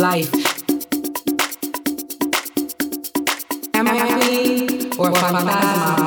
[0.00, 0.32] Life.
[3.74, 5.99] Am I a queen or a phantasma?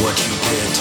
[0.00, 0.71] What you did